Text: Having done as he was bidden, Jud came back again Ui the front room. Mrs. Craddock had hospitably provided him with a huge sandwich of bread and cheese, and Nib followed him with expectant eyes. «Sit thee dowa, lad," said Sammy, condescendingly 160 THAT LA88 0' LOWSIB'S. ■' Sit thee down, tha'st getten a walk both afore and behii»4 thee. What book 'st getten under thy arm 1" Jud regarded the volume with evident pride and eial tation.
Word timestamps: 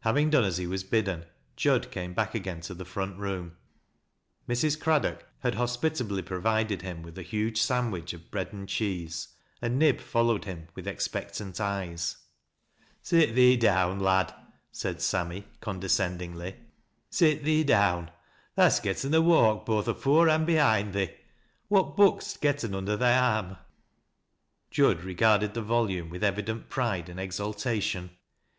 Having 0.00 0.30
done 0.30 0.44
as 0.44 0.56
he 0.56 0.66
was 0.66 0.82
bidden, 0.82 1.26
Jud 1.54 1.90
came 1.90 2.14
back 2.14 2.34
again 2.34 2.62
Ui 2.70 2.74
the 2.74 2.86
front 2.86 3.18
room. 3.18 3.58
Mrs. 4.48 4.80
Craddock 4.80 5.26
had 5.40 5.56
hospitably 5.56 6.22
provided 6.22 6.80
him 6.80 7.02
with 7.02 7.18
a 7.18 7.22
huge 7.22 7.60
sandwich 7.60 8.14
of 8.14 8.30
bread 8.30 8.50
and 8.54 8.66
cheese, 8.66 9.28
and 9.60 9.78
Nib 9.78 10.00
followed 10.00 10.46
him 10.46 10.68
with 10.74 10.88
expectant 10.88 11.60
eyes. 11.60 12.16
«Sit 13.02 13.34
thee 13.34 13.58
dowa, 13.58 13.92
lad," 14.00 14.34
said 14.72 15.02
Sammy, 15.02 15.44
condescendingly 15.60 16.52
160 16.52 16.54
THAT 16.54 16.56
LA88 16.56 17.10
0' 17.10 17.10
LOWSIB'S. 17.10 17.14
■' 17.14 17.18
Sit 17.36 17.44
thee 17.44 17.64
down, 17.64 18.10
tha'st 18.56 18.82
getten 18.82 19.12
a 19.14 19.20
walk 19.20 19.66
both 19.66 19.86
afore 19.86 20.30
and 20.30 20.48
behii»4 20.48 20.92
thee. 20.94 21.10
What 21.68 21.94
book 21.94 22.22
'st 22.22 22.40
getten 22.40 22.74
under 22.74 22.96
thy 22.96 23.18
arm 23.18 23.48
1" 23.50 23.58
Jud 24.70 25.04
regarded 25.04 25.52
the 25.52 25.60
volume 25.60 26.08
with 26.08 26.24
evident 26.24 26.70
pride 26.70 27.10
and 27.10 27.20
eial 27.20 27.54
tation. 27.54 28.08